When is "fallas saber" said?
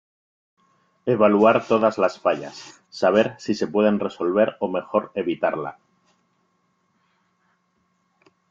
2.19-3.35